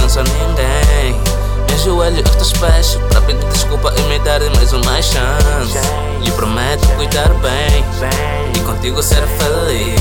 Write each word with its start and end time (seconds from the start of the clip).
Não 0.00 0.08
sou 0.08 0.22
ninguém. 0.22 1.20
Me 1.68 1.74
ajoelho 1.74 2.18
aos 2.18 2.36
teus 2.36 2.52
pés 2.52 2.98
para 3.10 3.20
pedir 3.22 3.44
desculpa 3.48 3.92
e 3.96 4.02
me 4.02 4.18
dar 4.20 4.40
mais 4.56 4.72
uma 4.72 5.02
chance. 5.02 5.78
E 6.24 6.30
prometo 6.32 6.86
cuidar 6.96 7.28
bem 7.34 7.84
e 8.54 8.60
contigo 8.60 9.02
ser 9.02 9.22
feliz. 9.26 10.00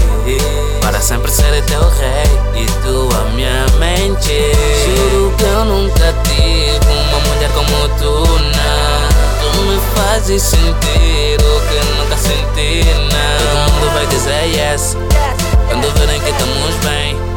Para 0.81 0.99
sempre 1.01 1.31
ser 1.31 1.63
teu 1.65 1.81
rei 1.81 2.61
e 2.61 2.65
tu 2.83 3.09
a 3.15 3.29
minha 3.31 3.65
mente. 3.79 4.51
Juro 4.85 5.33
que 5.37 5.43
eu 5.43 5.65
nunca 5.65 6.13
tive 6.23 6.79
uma 7.09 7.19
mulher 7.27 7.49
como 7.53 7.89
tu, 7.97 8.27
não. 8.41 9.51
Tu 9.53 9.61
me 9.61 9.79
fazes 9.95 10.41
sentir 10.41 11.37
o 11.41 11.61
que 11.67 11.97
nunca 11.97 12.17
senti, 12.17 12.85
não. 13.11 13.67
Todo 13.67 13.73
mundo 13.73 13.93
vai 13.93 14.05
dizer 14.07 14.45
yes 14.55 14.95
quando 15.67 15.91
verem 15.97 16.19
que 16.21 16.29
estamos 16.29 16.75
bem 16.83 17.32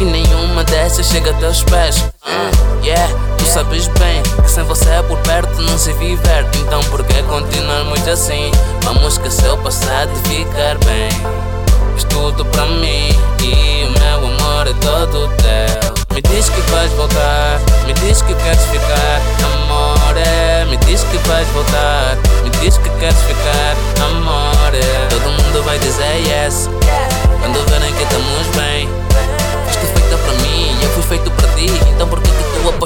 que 0.00 0.04
nenhuma 0.06 0.64
dessas 0.64 1.04
chega 1.08 1.30
a 1.30 1.34
teus 1.34 1.62
pés. 1.62 2.06
Ah, 2.24 2.50
yeah, 2.82 3.06
tu 3.36 3.44
sabes 3.44 3.86
bem 3.98 4.22
que 4.42 4.50
sem 4.50 4.64
você 4.64 4.88
por 5.06 5.18
perto 5.18 5.60
não 5.60 5.76
se 5.76 5.92
viver. 5.92 6.46
Então 6.54 6.80
por 6.84 7.04
que 7.04 7.22
continuarmos 7.24 8.08
assim? 8.08 8.50
Vamos 8.82 9.12
esquecer 9.12 9.50
o 9.50 9.58
passado 9.58 10.10
e 10.14 10.28
ficar 10.28 10.78
bem. 10.86 11.10
És 11.94 12.04
tudo 12.04 12.46
pra 12.46 12.64
mim 12.64 13.10
e 13.42 13.84
o 13.84 14.00
meu 14.00 14.28
amor 14.30 14.66
é 14.66 14.72
todo 14.80 15.28
teu. 15.36 16.14
Me 16.14 16.22
diz 16.22 16.48
que 16.48 16.62
vais 16.70 16.90
voltar, 16.92 17.60
me 17.86 17.92
diz 17.92 18.22
que 18.22 18.34
queres 18.36 18.64
ficar, 18.72 19.20
amore. 19.52 20.64
Me 20.70 20.78
diz 20.78 21.04
que 21.04 21.18
vais 21.28 21.46
voltar, 21.48 22.16
me 22.42 22.48
diz 22.62 22.78
que 22.78 22.88
queres 22.98 23.20
ficar, 23.24 23.76
amore. 24.02 24.80
Todo 25.10 25.39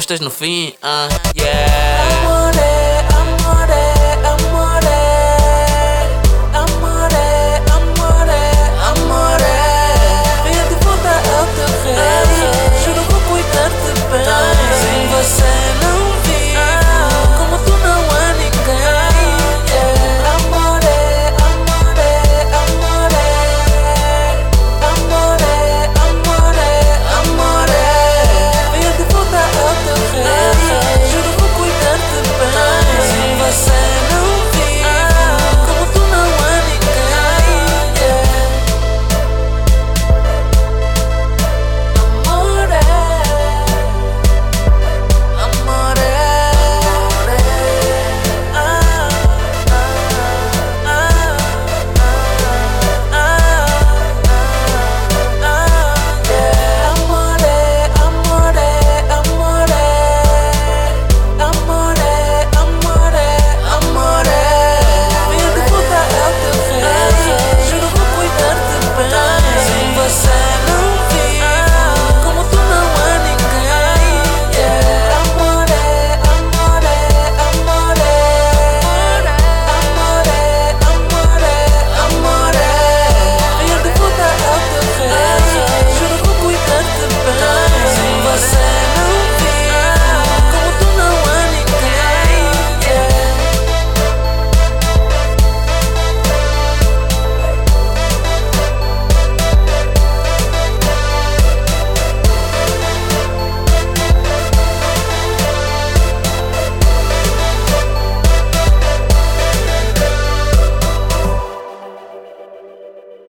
apostas 0.05 0.21
no 0.21 0.31
fim? 0.31 0.75
Ah, 0.83 1.09
yeah. 1.35 2.04